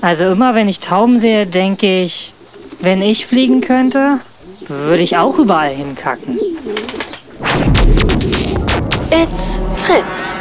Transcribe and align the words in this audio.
Also 0.00 0.32
immer 0.32 0.54
wenn 0.54 0.68
ich 0.68 0.80
Tauben 0.80 1.18
sehe, 1.18 1.46
denke 1.46 2.02
ich, 2.02 2.32
wenn 2.80 3.02
ich 3.02 3.26
fliegen 3.26 3.60
könnte, 3.60 4.20
würde 4.66 5.02
ich 5.02 5.16
auch 5.16 5.38
überall 5.38 5.70
hinkacken. 5.74 6.38
It's 9.10 9.60
Fritz. 9.76 10.38